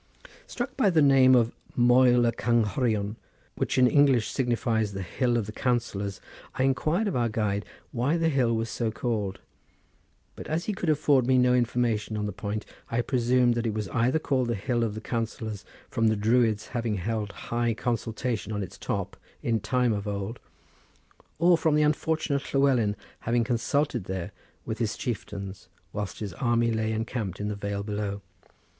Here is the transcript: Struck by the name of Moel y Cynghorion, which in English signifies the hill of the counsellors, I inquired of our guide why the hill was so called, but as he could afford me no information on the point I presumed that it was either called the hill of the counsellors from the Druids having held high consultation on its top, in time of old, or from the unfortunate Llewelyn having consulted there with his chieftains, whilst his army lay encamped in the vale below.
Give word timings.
Struck 0.47 0.75
by 0.75 0.89
the 0.89 0.99
name 1.03 1.35
of 1.35 1.51
Moel 1.75 2.23
y 2.23 2.31
Cynghorion, 2.31 3.17
which 3.53 3.77
in 3.77 3.85
English 3.85 4.31
signifies 4.31 4.93
the 4.93 5.03
hill 5.03 5.37
of 5.37 5.45
the 5.45 5.51
counsellors, 5.51 6.19
I 6.55 6.63
inquired 6.63 7.07
of 7.07 7.15
our 7.15 7.29
guide 7.29 7.65
why 7.91 8.17
the 8.17 8.29
hill 8.29 8.51
was 8.55 8.67
so 8.67 8.89
called, 8.89 9.41
but 10.35 10.47
as 10.47 10.65
he 10.65 10.73
could 10.73 10.89
afford 10.89 11.27
me 11.27 11.37
no 11.37 11.53
information 11.53 12.17
on 12.17 12.25
the 12.25 12.31
point 12.31 12.65
I 12.89 13.01
presumed 13.01 13.53
that 13.53 13.67
it 13.67 13.75
was 13.75 13.89
either 13.89 14.17
called 14.17 14.47
the 14.47 14.55
hill 14.55 14.83
of 14.83 14.95
the 14.95 15.01
counsellors 15.01 15.65
from 15.87 16.07
the 16.07 16.15
Druids 16.15 16.69
having 16.69 16.95
held 16.95 17.31
high 17.53 17.75
consultation 17.75 18.51
on 18.51 18.63
its 18.63 18.79
top, 18.79 19.15
in 19.43 19.59
time 19.59 19.93
of 19.93 20.07
old, 20.07 20.39
or 21.37 21.59
from 21.59 21.75
the 21.75 21.83
unfortunate 21.83 22.51
Llewelyn 22.55 22.95
having 23.19 23.43
consulted 23.43 24.05
there 24.05 24.31
with 24.65 24.79
his 24.79 24.97
chieftains, 24.97 25.69
whilst 25.93 26.21
his 26.21 26.33
army 26.33 26.71
lay 26.71 26.91
encamped 26.91 27.39
in 27.39 27.49
the 27.49 27.55
vale 27.55 27.83
below. 27.83 28.23